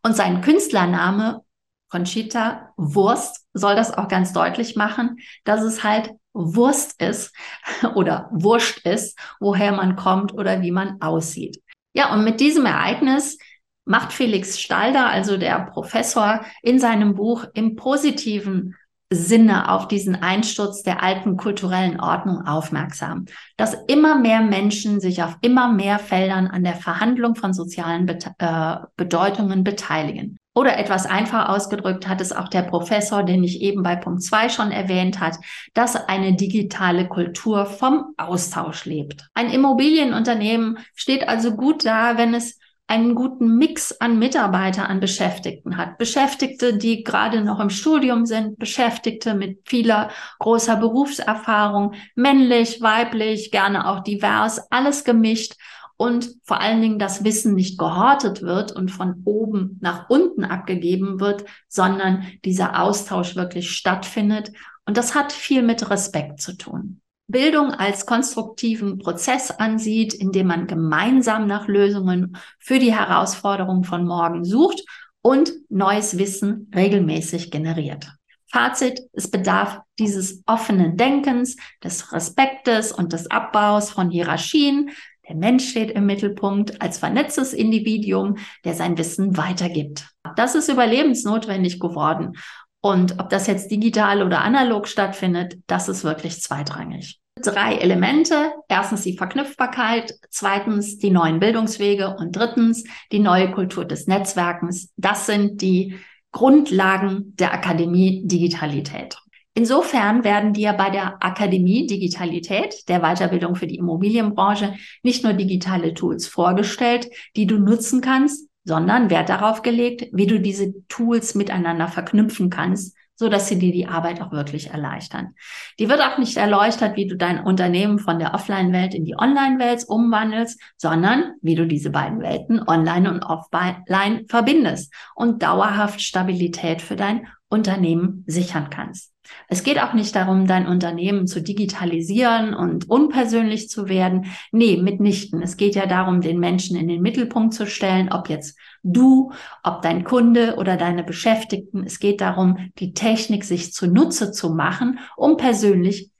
Und 0.03 0.17
sein 0.17 0.43
Künstlername 0.43 1.43
Conchita 1.89 2.73
Wurst 2.77 3.47
soll 3.53 3.75
das 3.75 3.93
auch 3.93 4.07
ganz 4.07 4.33
deutlich 4.33 4.77
machen, 4.77 5.17
dass 5.45 5.63
es 5.63 5.83
halt 5.83 6.11
Wurst 6.33 7.01
ist 7.03 7.35
oder 7.95 8.29
Wurscht 8.33 8.87
ist, 8.87 9.19
woher 9.41 9.73
man 9.73 9.97
kommt 9.97 10.33
oder 10.33 10.63
wie 10.63 10.71
man 10.71 11.01
aussieht. 11.01 11.63
Ja, 11.93 12.13
und 12.13 12.25
mit 12.25 12.41
diesem 12.41 12.67
Ereignis 12.67 13.39
macht 13.85 14.13
Felix 14.13 14.61
Stalder, 14.61 15.09
also 15.09 15.37
der 15.37 15.67
Professor, 15.73 16.45
in 16.63 16.79
seinem 16.79 17.15
Buch 17.15 17.45
im 17.55 17.75
positiven 17.75 18.77
Sinne 19.13 19.73
auf 19.73 19.89
diesen 19.89 20.15
Einsturz 20.15 20.85
der 20.85 21.03
alten 21.03 21.37
kulturellen 21.37 21.99
Ordnung 21.99 22.47
aufmerksam, 22.47 23.25
dass 23.57 23.77
immer 23.89 24.17
mehr 24.17 24.41
Menschen 24.41 25.01
sich 25.01 25.25
auf 25.25 25.37
immer 25.41 25.73
mehr 25.73 25.99
Feldern 25.99 26.47
an 26.47 26.63
der 26.63 26.77
Verhandlung 26.77 27.35
von 27.35 27.53
sozialen 27.53 28.07
Bet 28.07 28.31
äh, 28.39 28.77
Bedeutungen 28.97 29.65
beteiligen. 29.65 30.39
Oder 30.53 30.79
etwas 30.79 31.07
einfach 31.07 31.49
ausgedrückt 31.49 32.09
hat 32.09 32.21
es 32.21 32.33
auch 32.33 32.49
der 32.49 32.63
Professor, 32.63 33.23
den 33.23 33.45
ich 33.45 33.61
eben 33.61 33.85
bei 33.85 33.95
Punkt 33.95 34.23
zwei 34.23 34.49
schon 34.49 34.73
erwähnt 34.73 35.21
hat, 35.21 35.37
dass 35.75 35.95
eine 35.95 36.35
digitale 36.35 37.07
Kultur 37.07 37.67
vom 37.67 38.15
Austausch 38.17 38.85
lebt. 38.85 39.29
Ein 39.33 39.51
Immobilienunternehmen 39.51 40.79
steht 40.95 41.29
also 41.29 41.55
gut 41.55 41.87
da, 41.87 42.19
wenn 42.19 42.35
es 42.35 42.59
einen 42.89 43.15
guten 43.15 43.57
Mix 43.57 43.93
an 44.01 44.19
Mitarbeiter, 44.19 44.89
an 44.89 44.99
Beschäftigten 44.99 45.77
hat. 45.77 45.97
Beschäftigte, 45.97 46.77
die 46.77 47.05
gerade 47.05 47.43
noch 47.45 47.61
im 47.61 47.71
Studium 47.71 48.27
sind, 48.27 48.59
Beschäftigte 48.59 49.35
mit 49.35 49.61
vieler 49.69 50.11
großer 50.41 50.75
Berufserfahrung, 50.75 51.95
männlich, 52.17 52.83
weiblich, 52.83 53.53
gerne 53.53 53.87
auch 53.87 54.01
divers, 54.01 54.59
alles 54.73 55.05
gemischt 55.05 55.55
und 56.01 56.37
vor 56.45 56.63
allen 56.63 56.81
Dingen 56.81 56.99
das 56.99 57.25
Wissen 57.25 57.55
nicht 57.55 57.79
gehortet 57.79 58.41
wird 58.41 58.73
und 58.73 58.91
von 58.91 59.21
oben 59.27 59.77
nach 59.83 60.09
unten 60.09 60.45
abgegeben 60.45 61.21
wird, 61.21 61.45
sondern 61.69 62.27
dieser 62.43 62.81
Austausch 62.83 63.37
wirklich 63.37 63.71
stattfindet. 63.71 64.51
Und 64.87 64.97
das 64.97 65.15
hat 65.15 65.31
viel 65.31 65.63
mit 65.63 65.91
Respekt 65.91 66.41
zu 66.41 66.57
tun. 66.57 67.03
Bildung 67.27 67.73
als 67.73 68.07
konstruktiven 68.07 68.97
Prozess 68.97 69.51
ansieht, 69.51 70.15
in 70.15 70.33
dem 70.33 70.47
man 70.47 70.67
gemeinsam 70.67 71.47
nach 71.47 71.69
Lösungen 71.69 72.35
für 72.59 72.79
die 72.79 72.95
Herausforderungen 72.95 73.85
von 73.85 74.07
morgen 74.07 74.43
sucht 74.43 74.83
und 75.21 75.53
neues 75.69 76.17
Wissen 76.17 76.71
regelmäßig 76.75 77.51
generiert. 77.51 78.11
Fazit, 78.51 79.03
es 79.13 79.31
bedarf 79.31 79.81
dieses 79.99 80.43
offenen 80.47 80.97
Denkens, 80.97 81.57
des 81.85 82.13
Respektes 82.13 82.91
und 82.91 83.13
des 83.13 83.31
Abbaus 83.31 83.91
von 83.91 84.11
Hierarchien. 84.11 84.91
Der 85.31 85.37
Mensch 85.37 85.71
steht 85.71 85.93
im 85.93 86.07
Mittelpunkt 86.07 86.83
als 86.83 86.99
vernetztes 86.99 87.53
Individuum, 87.53 88.39
der 88.65 88.75
sein 88.75 88.99
Wissen 88.99 89.37
weitergibt. 89.37 90.09
Das 90.35 90.57
ist 90.57 90.69
überlebensnotwendig 90.69 91.79
geworden. 91.79 92.33
Und 92.81 93.21
ob 93.21 93.29
das 93.29 93.47
jetzt 93.47 93.71
digital 93.71 94.25
oder 94.25 94.43
analog 94.43 94.89
stattfindet, 94.89 95.59
das 95.69 95.89
ist 95.89 96.03
wirklich 96.03 96.43
zweitrangig 96.43 97.21
drei 97.43 97.77
Elemente. 97.77 98.53
Erstens 98.69 99.03
die 99.03 99.17
Verknüpfbarkeit, 99.17 100.13
zweitens 100.29 100.99
die 100.99 101.11
neuen 101.11 101.41
Bildungswege 101.41 102.17
und 102.19 102.37
drittens 102.37 102.85
die 103.13 103.21
neue 103.21 103.51
Kultur 103.53 103.87
des 103.87 104.09
Netzwerkens. 104.09 104.93
Das 104.97 105.25
sind 105.25 105.63
die 105.63 105.97
Grundlagen 106.33 107.35
der 107.37 107.55
Akademie 107.55 108.23
Digitalität. 108.27 109.17
Insofern 109.55 110.23
werden 110.23 110.53
dir 110.53 110.73
bei 110.75 110.91
der 110.91 111.23
Akademie 111.23 111.87
Digitalität, 111.87 112.89
der 112.89 113.01
Weiterbildung 113.01 113.57
für 113.57 113.67
die 113.67 113.77
Immobilienbranche, 113.77 114.75
nicht 115.03 115.25
nur 115.25 115.33
digitale 115.33 115.93
Tools 115.93 116.29
vorgestellt, 116.29 117.11
die 117.37 117.47
du 117.47 117.59
nutzen 117.59 118.01
kannst, 118.01 118.49
sondern 118.65 119.11
Wert 119.11 119.29
darauf 119.29 119.63
gelegt, 119.63 120.09
wie 120.13 120.27
du 120.27 120.41
diese 120.41 120.73
Tools 120.87 121.35
miteinander 121.35 121.89
verknüpfen 121.89 122.49
kannst, 122.49 122.97
so 123.17 123.29
dass 123.29 123.49
sie 123.49 123.59
dir 123.59 123.73
die 123.73 123.87
Arbeit 123.87 124.23
auch 124.23 124.31
wirklich 124.31 124.71
erleichtern. 124.71 125.35
Die 125.79 125.89
wird 125.89 126.01
auch 126.01 126.17
nicht 126.17 126.37
erleuchtet, 126.37 126.97
wie 126.97 127.07
du 127.07 127.17
dein 127.17 127.45
Unternehmen 127.45 127.99
von 127.99 128.19
der 128.19 128.33
Offline-Welt 128.35 128.95
in 128.95 129.05
die 129.05 129.17
Online-Welt 129.19 129.85
umwandelst, 129.89 130.61
sondern 130.77 131.35
wie 131.43 131.55
du 131.55 131.67
diese 131.67 131.91
beiden 131.91 132.21
Welten 132.21 132.63
Online 132.67 133.11
und 133.11 133.23
Offline 133.23 134.27
verbindest 134.29 134.95
und 135.15 135.43
dauerhaft 135.43 136.01
Stabilität 136.01 136.81
für 136.81 136.97
dein 136.97 137.27
Unternehmen 137.51 138.25
sichern 138.27 138.71
kannst. 138.71 139.13
Es 139.49 139.65
geht 139.65 139.81
auch 139.83 139.93
nicht 139.93 140.15
darum, 140.15 140.47
dein 140.47 140.67
Unternehmen 140.67 141.27
zu 141.27 141.43
digitalisieren 141.43 142.55
und 142.55 142.89
unpersönlich 142.89 143.69
zu 143.69 143.89
werden. 143.89 144.27
Nee, 144.53 144.77
mitnichten. 144.77 145.43
Es 145.43 145.57
geht 145.57 145.75
ja 145.75 145.87
darum, 145.87 146.21
den 146.21 146.39
Menschen 146.39 146.77
in 146.77 146.89
den 146.89 147.03
Mittelpunkt 147.03 147.53
zu 147.53 147.67
stellen, 147.67 148.11
ob 148.13 148.29
jetzt 148.29 148.59
du, 148.83 149.33
ob 149.63 149.83
dein 149.83 150.05
Kunde 150.05 150.57
oder 150.57 150.77
deine 150.77 151.03
Beschäftigten. 151.03 151.85
Es 151.85 151.99
geht 151.99 152.21
darum, 152.21 152.71
die 152.79 152.95
Technik 152.95 153.45
sich 153.45 153.73
zunutze 153.73 154.33
zu 154.33 154.51
machen, 154.55 155.01
um 155.17 155.37
persönlich 155.37 156.11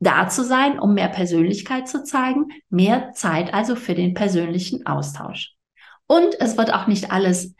da 0.00 0.28
zu 0.28 0.44
sein, 0.44 0.78
um 0.78 0.94
mehr 0.94 1.08
Persönlichkeit 1.08 1.88
zu 1.88 2.04
zeigen, 2.04 2.48
mehr 2.68 3.12
Zeit 3.12 3.52
also 3.52 3.74
für 3.74 3.94
den 3.94 4.14
persönlichen 4.14 4.86
Austausch. 4.86 5.54
Und 6.06 6.40
es 6.40 6.56
wird 6.56 6.72
auch 6.72 6.86
nicht 6.86 7.10
alles 7.10 7.54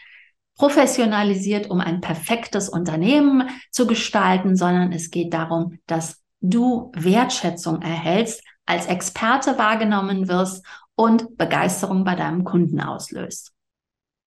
professionalisiert, 0.61 1.71
um 1.71 1.81
ein 1.81 2.03
perfektes 2.03 2.69
Unternehmen 2.69 3.49
zu 3.71 3.87
gestalten, 3.87 4.57
sondern 4.57 4.93
es 4.93 5.11
geht 5.11 5.33
darum, 5.33 5.79
dass 5.87 6.21
du 6.43 6.93
Wertschätzung 6.95 7.81
erhältst, 7.81 8.43
als 8.67 8.85
Experte 8.85 9.57
wahrgenommen 9.57 10.29
wirst 10.29 10.63
und 10.97 11.39
Begeisterung 11.39 12.05
bei 12.05 12.15
deinem 12.15 12.45
Kunden 12.45 12.79
auslöst. 12.79 13.53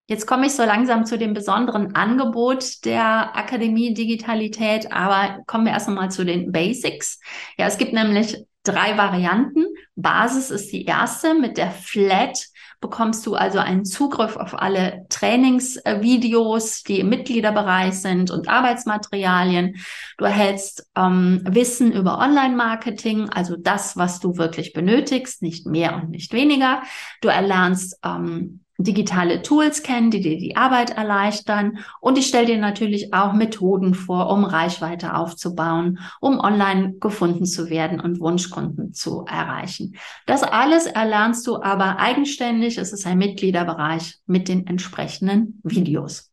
Jetzt 0.10 0.26
komme 0.26 0.48
ich 0.48 0.54
so 0.54 0.64
langsam 0.64 1.06
zu 1.06 1.20
dem 1.20 1.36
besonderen 1.36 1.94
Angebot 1.94 2.84
der 2.84 3.38
Akademie 3.38 3.94
Digitalität, 3.94 4.92
aber 4.92 5.38
kommen 5.46 5.66
wir 5.66 5.74
erst 5.74 5.88
einmal 5.88 6.10
zu 6.10 6.26
den 6.26 6.52
Basics. 6.52 7.20
Ja, 7.60 7.68
es 7.68 7.78
gibt 7.78 7.94
nämlich 7.94 8.44
drei 8.64 8.98
Varianten. 8.98 9.66
Basis 9.96 10.50
ist 10.50 10.72
die 10.72 10.86
erste 10.86 11.36
mit 11.36 11.58
der 11.58 11.70
Flat 11.70 12.48
bekommst 12.84 13.26
du 13.26 13.36
also 13.36 13.60
einen 13.60 13.86
Zugriff 13.86 14.36
auf 14.36 14.62
alle 14.62 15.06
Trainingsvideos, 15.08 16.84
die 16.84 17.00
im 17.00 17.08
Mitgliederbereich 17.08 17.94
sind 17.94 18.30
und 18.30 18.50
Arbeitsmaterialien. 18.50 19.78
Du 20.18 20.26
erhältst 20.26 20.86
ähm, 20.94 21.42
Wissen 21.50 21.94
über 21.94 22.20
Online-Marketing, 22.20 23.30
also 23.30 23.56
das, 23.58 23.96
was 23.96 24.20
du 24.20 24.36
wirklich 24.36 24.74
benötigst, 24.74 25.42
nicht 25.42 25.66
mehr 25.66 25.96
und 25.96 26.10
nicht 26.10 26.34
weniger. 26.34 26.84
Du 27.22 27.30
erlernst 27.30 27.98
ähm, 28.04 28.63
digitale 28.78 29.42
Tools 29.42 29.84
kennen, 29.84 30.12
die 30.12 30.22
dir 30.22 30.38
die 30.38 30.56
Arbeit 30.56 30.92
erleichtern. 30.92 31.80
Und 32.02 32.18
ich 32.18 32.28
stelle 32.28 32.48
dir 32.48 32.58
natürlich 32.58 33.14
auch 33.14 33.34
Methoden 33.34 33.94
vor, 33.94 34.30
um 34.30 34.44
Reichweite 34.44 35.16
aufzubauen, 35.16 36.00
um 36.20 36.40
online 36.40 36.96
gefunden 37.00 37.46
zu 37.46 37.70
werden 37.70 38.00
und 38.00 38.20
Wunschkunden 38.20 38.94
zu 38.94 39.26
erreichen. 39.26 39.96
Das 40.26 40.44
alles 40.44 40.86
erlernst 40.86 41.46
du 41.48 41.62
aber 41.62 42.00
eigenständig. 42.00 42.78
Es 42.78 42.94
ist 42.94 43.06
ein 43.06 43.18
Mitgliederbereich 43.18 44.20
mit 44.26 44.48
den 44.48 44.66
entsprechenden 44.68 45.60
Videos. 45.64 46.32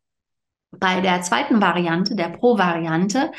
Bei 0.73 1.01
der 1.01 1.21
zweiten 1.23 1.61
Variante, 1.61 2.15
der 2.15 2.29
Pro-Variante, 2.29 3.33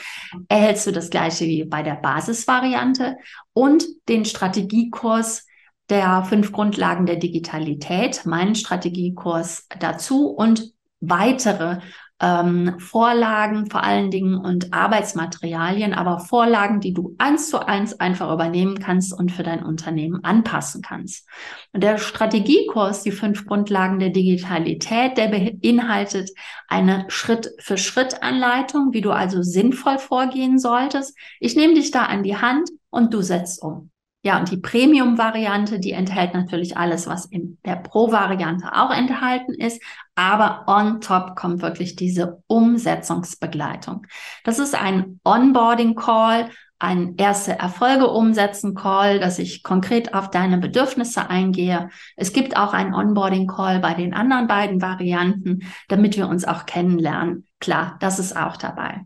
erhältst 0.50 0.86
du 0.86 0.92
das 0.92 1.10
gleiche 1.10 1.46
wie 1.46 1.64
bei 1.64 1.82
der 1.82 1.96
Basisvariante 1.96 3.16
und 3.54 3.86
den 4.10 4.26
Strategiekurs 4.26 5.46
der 5.92 6.24
fünf 6.24 6.52
Grundlagen 6.52 7.06
der 7.06 7.18
Digitalität, 7.18 8.26
meinen 8.26 8.56
Strategiekurs 8.56 9.68
dazu 9.80 10.30
und 10.30 10.74
weitere 11.02 11.80
ähm, 12.22 12.76
Vorlagen 12.80 13.70
vor 13.70 13.84
allen 13.84 14.12
Dingen 14.12 14.36
und 14.36 14.74
Arbeitsmaterialien, 14.74 15.94
aber 15.94 16.20
Vorlagen, 16.20 16.80
die 16.80 16.94
du 16.94 17.16
eins 17.18 17.50
zu 17.50 17.66
eins 17.68 18.00
einfach 18.00 18.32
übernehmen 18.32 18.80
kannst 18.80 19.12
und 19.12 19.32
für 19.32 19.44
dein 19.44 19.64
Unternehmen 19.64 20.24
anpassen 20.24 20.82
kannst. 20.82 21.28
Und 21.74 21.84
der 21.84 21.98
Strategiekurs, 21.98 23.04
die 23.04 23.12
fünf 23.12 23.46
Grundlagen 23.46 24.00
der 24.00 24.12
Digitalität, 24.12 25.18
der 25.18 25.28
beinhaltet 25.30 26.30
eine 26.68 27.06
Schritt-für-Schritt-Anleitung, 27.10 28.94
wie 28.94 29.02
du 29.02 29.12
also 29.12 29.42
sinnvoll 29.42 29.98
vorgehen 29.98 30.60
solltest. 30.60 31.18
Ich 31.40 31.56
nehme 31.56 31.74
dich 31.74 31.92
da 31.92 32.06
an 32.06 32.24
die 32.24 32.38
Hand 32.38 32.70
und 32.92 33.14
du 33.14 33.22
setzt 33.22 33.62
um. 33.64 33.91
Ja, 34.24 34.38
und 34.40 34.52
die 34.52 34.58
Premium-Variante, 34.58 35.80
die 35.80 35.94
enthält 35.94 36.36
natürlich 36.36 36.78
alles, 36.78 37.08
was 37.08 37.26
in 37.26 37.58
der 37.66 37.78
Pro-Variante 37.78 38.72
auch 38.72 38.92
enthalten 38.92 39.56
ist, 39.56 39.82
aber 40.14 40.66
on 40.68 41.02
top 41.02 41.36
kommt 41.36 41.64
wirklich 41.64 41.96
diese 41.96 42.44
Umsetzungsbegleitung. 42.46 44.06
Das 44.44 44.60
ist 44.60 44.80
ein 44.80 45.20
Onboarding-Call, 45.24 46.50
ein 46.78 47.16
erste 47.18 47.58
Erfolge 47.58 48.08
umsetzen 48.08 48.76
Call, 48.76 49.20
dass 49.20 49.40
ich 49.40 49.64
konkret 49.64 50.14
auf 50.14 50.30
deine 50.30 50.58
Bedürfnisse 50.58 51.30
eingehe. 51.30 51.90
Es 52.16 52.34
gibt 52.34 52.58
auch 52.58 52.74
ein 52.74 52.94
Onboarding 52.94 53.48
Call 53.48 53.80
bei 53.80 53.94
den 53.96 54.14
anderen 54.14 54.48
beiden 54.48 54.82
Varianten, 54.82 55.62
damit 55.88 56.18
wir 56.18 56.28
uns 56.28 56.46
auch 56.46 56.66
kennenlernen. 56.66 57.48
Klar, 57.60 57.98
das 58.00 58.20
ist 58.20 58.36
auch 58.36 58.58
dabei. 58.58 59.06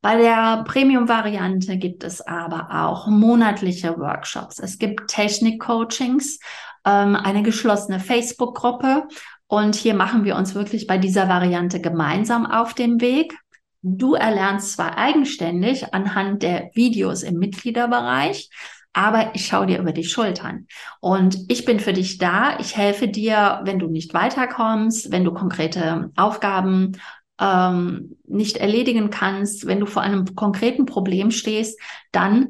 Bei 0.00 0.16
der 0.16 0.64
Premium-Variante 0.64 1.76
gibt 1.76 2.04
es 2.04 2.20
aber 2.20 2.68
auch 2.70 3.08
monatliche 3.08 3.98
Workshops. 3.98 4.60
Es 4.60 4.78
gibt 4.78 5.08
Technik-Coachings, 5.08 6.38
ähm, 6.84 7.16
eine 7.16 7.42
geschlossene 7.42 7.98
Facebook-Gruppe. 7.98 9.08
Und 9.48 9.74
hier 9.74 9.94
machen 9.94 10.24
wir 10.24 10.36
uns 10.36 10.54
wirklich 10.54 10.86
bei 10.86 10.98
dieser 10.98 11.28
Variante 11.28 11.80
gemeinsam 11.80 12.46
auf 12.46 12.74
den 12.74 13.00
Weg. 13.00 13.34
Du 13.82 14.14
erlernst 14.14 14.72
zwar 14.74 14.98
eigenständig 14.98 15.94
anhand 15.94 16.42
der 16.42 16.70
Videos 16.74 17.22
im 17.22 17.38
Mitgliederbereich, 17.38 18.50
aber 18.92 19.34
ich 19.34 19.46
schaue 19.46 19.66
dir 19.66 19.78
über 19.78 19.92
die 19.92 20.04
Schultern. 20.04 20.66
Und 21.00 21.38
ich 21.48 21.64
bin 21.64 21.80
für 21.80 21.92
dich 21.92 22.18
da. 22.18 22.58
Ich 22.58 22.76
helfe 22.76 23.08
dir, 23.08 23.60
wenn 23.64 23.78
du 23.78 23.88
nicht 23.88 24.14
weiterkommst, 24.14 25.10
wenn 25.10 25.24
du 25.24 25.32
konkrete 25.32 26.10
Aufgaben 26.16 27.00
ähm, 27.40 28.16
nicht 28.26 28.56
erledigen 28.56 29.10
kannst, 29.10 29.66
wenn 29.66 29.80
du 29.80 29.86
vor 29.86 30.02
einem 30.02 30.34
konkreten 30.34 30.86
Problem 30.86 31.30
stehst, 31.30 31.80
dann 32.12 32.48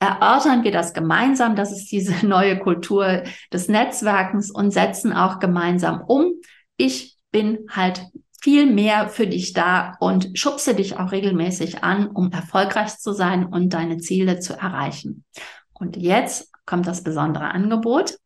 erörtern 0.00 0.64
wir 0.64 0.72
das 0.72 0.94
gemeinsam. 0.94 1.54
Das 1.54 1.70
ist 1.70 1.90
diese 1.92 2.26
neue 2.26 2.58
Kultur 2.58 3.22
des 3.52 3.68
Netzwerkens 3.68 4.50
und 4.50 4.72
setzen 4.72 5.12
auch 5.12 5.38
gemeinsam 5.38 6.02
um. 6.06 6.32
Ich 6.76 7.16
bin 7.30 7.66
halt 7.70 8.02
viel 8.40 8.66
mehr 8.66 9.08
für 9.08 9.28
dich 9.28 9.52
da 9.52 9.96
und 10.00 10.36
schubse 10.36 10.74
dich 10.74 10.98
auch 10.98 11.12
regelmäßig 11.12 11.84
an, 11.84 12.08
um 12.08 12.32
erfolgreich 12.32 12.98
zu 12.98 13.12
sein 13.12 13.46
und 13.46 13.72
deine 13.72 13.98
Ziele 13.98 14.40
zu 14.40 14.54
erreichen. 14.54 15.24
Und 15.72 15.96
jetzt 15.96 16.50
kommt 16.66 16.88
das 16.88 17.04
besondere 17.04 17.52
Angebot 17.52 18.18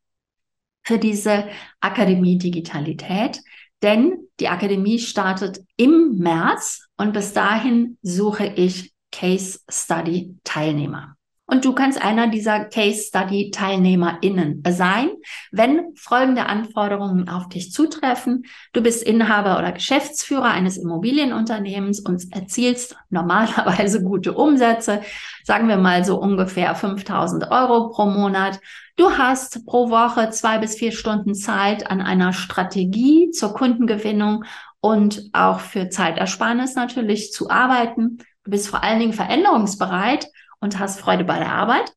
für 0.82 0.98
diese 0.98 1.48
Akademie 1.80 2.38
Digitalität. 2.38 3.42
Denn 3.82 4.25
die 4.40 4.48
Akademie 4.48 4.98
startet 4.98 5.60
im 5.76 6.18
März 6.18 6.86
und 6.96 7.12
bis 7.12 7.32
dahin 7.32 7.98
suche 8.02 8.46
ich 8.46 8.92
Case 9.10 9.60
Study 9.68 10.36
Teilnehmer. 10.44 11.16
Und 11.49 11.64
du 11.64 11.72
kannst 11.75 12.02
einer 12.02 12.26
dieser 12.26 12.64
Case 12.64 13.04
Study 13.04 13.52
TeilnehmerInnen 13.52 14.64
sein, 14.68 15.10
wenn 15.52 15.94
folgende 15.94 16.46
Anforderungen 16.46 17.28
auf 17.28 17.49
dich 17.49 17.70
zutreffen. 17.70 18.46
Du 18.72 18.82
bist 18.82 19.04
Inhaber 19.04 19.56
oder 19.58 19.70
Geschäftsführer 19.70 20.50
eines 20.50 20.76
Immobilienunternehmens 20.76 22.00
und 22.00 22.25
erzielst 22.32 22.96
normalerweise 23.10 24.02
gute 24.02 24.32
Umsätze, 24.32 25.02
sagen 25.44 25.68
wir 25.68 25.76
mal 25.76 26.04
so 26.04 26.20
ungefähr 26.20 26.75
5000 26.75 27.49
Euro 27.52 27.90
pro 27.90 28.06
Monat. 28.06 28.58
Du 28.97 29.11
hast 29.11 29.67
pro 29.67 29.91
Woche 29.91 30.30
zwei 30.30 30.56
bis 30.56 30.76
vier 30.76 30.91
Stunden 30.91 31.35
Zeit 31.35 31.91
an 31.91 32.00
einer 32.00 32.32
Strategie 32.32 33.30
zur 33.30 33.52
Kundengewinnung 33.52 34.45
und 34.80 35.28
auch 35.35 35.61
für 35.61 35.91
Zeitersparnis 35.91 36.76
natürlich 36.76 37.30
zu 37.30 37.50
arbeiten. 37.50 38.19
Du 38.45 38.50
bist 38.50 38.69
vor 38.69 38.82
allen 38.82 38.99
Dingen 38.99 39.13
veränderungsbereit 39.13 40.28
und 40.61 40.78
hast 40.78 40.99
Freude 40.99 41.25
bei 41.25 41.39
der 41.39 41.52
Arbeit. 41.52 41.93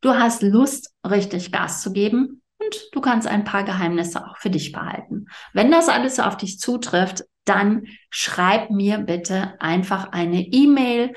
Du 0.00 0.14
hast 0.14 0.42
Lust, 0.42 0.94
richtig 1.04 1.50
Gas 1.50 1.82
zu 1.82 1.92
geben 1.92 2.40
und 2.58 2.76
du 2.92 3.00
kannst 3.00 3.26
ein 3.26 3.42
paar 3.42 3.64
Geheimnisse 3.64 4.24
auch 4.24 4.36
für 4.36 4.50
dich 4.50 4.70
behalten. 4.70 5.26
Wenn 5.52 5.72
das 5.72 5.88
alles 5.88 6.20
auf 6.20 6.36
dich 6.36 6.60
zutrifft, 6.60 7.24
dann 7.46 7.86
schreib 8.10 8.70
mir 8.70 8.98
bitte 8.98 9.54
einfach 9.58 10.12
eine 10.12 10.40
E-Mail 10.42 11.14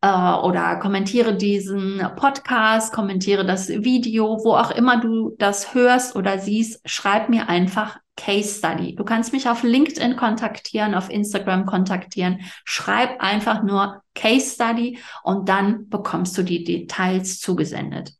äh, 0.00 0.32
oder 0.34 0.76
kommentiere 0.76 1.34
diesen 1.34 2.02
Podcast, 2.16 2.92
kommentiere 2.92 3.44
das 3.44 3.68
Video, 3.68 4.38
wo 4.44 4.54
auch 4.54 4.70
immer 4.70 5.00
du 5.00 5.34
das 5.38 5.74
hörst 5.74 6.16
oder 6.16 6.38
siehst, 6.38 6.80
schreib 6.88 7.28
mir 7.28 7.48
einfach 7.48 7.98
Case 8.18 8.58
Study. 8.58 8.96
Du 8.96 9.04
kannst 9.04 9.32
mich 9.32 9.48
auf 9.48 9.62
LinkedIn 9.62 10.16
kontaktieren, 10.16 10.96
auf 10.96 11.08
Instagram 11.08 11.66
kontaktieren. 11.66 12.40
Schreib 12.64 13.20
einfach 13.20 13.62
nur 13.62 14.02
Case 14.14 14.54
Study 14.54 14.98
und 15.22 15.48
dann 15.48 15.88
bekommst 15.88 16.36
du 16.36 16.42
die 16.42 16.64
Details 16.64 17.38
zugesendet. 17.38 18.12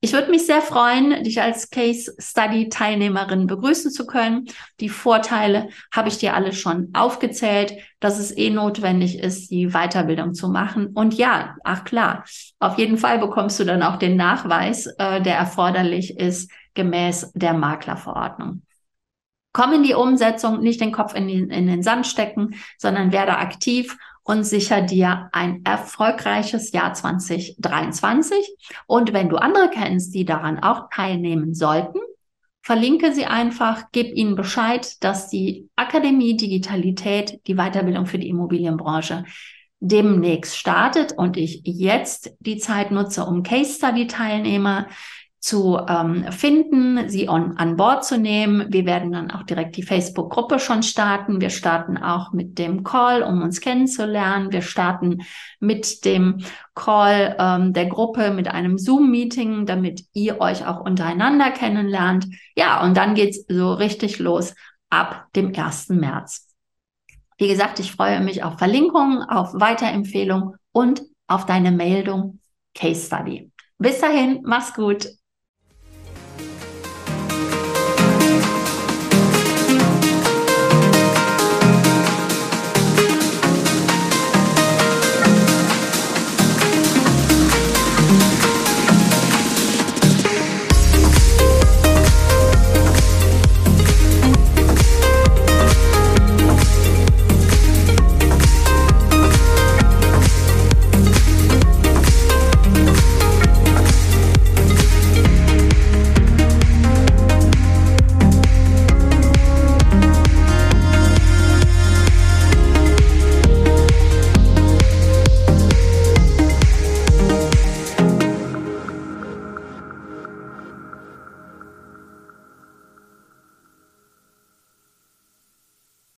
Ich 0.00 0.12
würde 0.12 0.30
mich 0.30 0.46
sehr 0.46 0.62
freuen, 0.62 1.24
dich 1.24 1.42
als 1.42 1.68
Case 1.68 2.14
Study 2.18 2.68
Teilnehmerin 2.68 3.48
begrüßen 3.48 3.90
zu 3.90 4.06
können. 4.06 4.46
Die 4.78 4.88
Vorteile 4.88 5.68
habe 5.92 6.08
ich 6.08 6.18
dir 6.18 6.34
alle 6.34 6.52
schon 6.52 6.90
aufgezählt, 6.94 7.74
dass 7.98 8.20
es 8.20 8.34
eh 8.34 8.50
notwendig 8.50 9.18
ist, 9.18 9.50
die 9.50 9.70
Weiterbildung 9.70 10.32
zu 10.32 10.48
machen. 10.48 10.92
Und 10.94 11.14
ja, 11.14 11.56
ach 11.64 11.82
klar, 11.82 12.24
auf 12.60 12.78
jeden 12.78 12.98
Fall 12.98 13.18
bekommst 13.18 13.58
du 13.58 13.64
dann 13.64 13.82
auch 13.82 13.96
den 13.96 14.16
Nachweis, 14.16 14.86
äh, 14.86 15.20
der 15.20 15.34
erforderlich 15.36 16.16
ist 16.18 16.52
gemäß 16.74 17.32
der 17.34 17.52
Maklerverordnung. 17.54 18.62
Komm 19.52 19.72
in 19.72 19.82
die 19.82 19.94
Umsetzung, 19.94 20.60
nicht 20.60 20.80
den 20.80 20.92
Kopf 20.92 21.14
in 21.14 21.26
den, 21.26 21.50
in 21.50 21.66
den 21.66 21.82
Sand 21.82 22.06
stecken, 22.06 22.54
sondern 22.78 23.12
werde 23.12 23.36
aktiv 23.38 23.96
und 24.22 24.44
sicher 24.44 24.80
dir 24.82 25.28
ein 25.32 25.64
erfolgreiches 25.64 26.72
Jahr 26.72 26.94
2023. 26.94 28.56
Und 28.86 29.12
wenn 29.12 29.28
du 29.28 29.36
andere 29.36 29.70
kennst, 29.70 30.14
die 30.14 30.24
daran 30.24 30.60
auch 30.60 30.88
teilnehmen 30.94 31.54
sollten, 31.54 31.98
verlinke 32.62 33.12
sie 33.12 33.26
einfach, 33.26 33.84
gib 33.90 34.14
ihnen 34.14 34.36
Bescheid, 34.36 35.02
dass 35.02 35.28
die 35.28 35.68
Akademie 35.76 36.36
Digitalität, 36.36 37.40
die 37.46 37.54
Weiterbildung 37.54 38.06
für 38.06 38.18
die 38.18 38.28
Immobilienbranche, 38.28 39.24
demnächst 39.80 40.56
startet 40.56 41.12
und 41.12 41.38
ich 41.38 41.62
jetzt 41.64 42.36
die 42.40 42.58
Zeit 42.58 42.90
nutze, 42.90 43.24
um 43.24 43.42
Case 43.42 43.74
Study 43.74 44.06
Teilnehmer 44.06 44.86
zu 45.40 45.80
ähm, 45.88 46.30
finden, 46.30 47.08
sie 47.08 47.28
on, 47.28 47.56
an 47.56 47.76
Bord 47.76 48.04
zu 48.04 48.18
nehmen. 48.18 48.66
Wir 48.68 48.84
werden 48.84 49.10
dann 49.12 49.30
auch 49.30 49.42
direkt 49.42 49.76
die 49.76 49.82
Facebook-Gruppe 49.82 50.58
schon 50.58 50.82
starten. 50.82 51.40
Wir 51.40 51.48
starten 51.48 51.96
auch 51.96 52.32
mit 52.32 52.58
dem 52.58 52.84
Call, 52.84 53.22
um 53.22 53.40
uns 53.40 53.62
kennenzulernen. 53.62 54.52
Wir 54.52 54.60
starten 54.60 55.22
mit 55.58 56.04
dem 56.04 56.44
Call 56.74 57.36
ähm, 57.38 57.72
der 57.72 57.86
Gruppe 57.86 58.32
mit 58.32 58.48
einem 58.48 58.76
Zoom-Meeting, 58.76 59.64
damit 59.64 60.04
ihr 60.12 60.42
euch 60.42 60.66
auch 60.66 60.80
untereinander 60.80 61.50
kennenlernt. 61.50 62.26
Ja, 62.54 62.84
und 62.84 62.98
dann 62.98 63.14
geht's 63.14 63.46
so 63.48 63.72
richtig 63.72 64.18
los 64.18 64.54
ab 64.90 65.26
dem 65.34 65.54
1. 65.56 65.88
März. 65.88 66.48
Wie 67.38 67.48
gesagt, 67.48 67.78
ich 67.78 67.92
freue 67.92 68.20
mich 68.20 68.44
auf 68.44 68.58
Verlinkungen, 68.58 69.22
auf 69.22 69.54
Weiterempfehlung 69.54 70.56
und 70.72 71.02
auf 71.26 71.46
deine 71.46 71.70
Meldung 71.70 72.40
Case 72.74 73.06
Study. 73.06 73.50
Bis 73.78 74.00
dahin, 74.00 74.42
mach's 74.44 74.74
gut. 74.74 75.08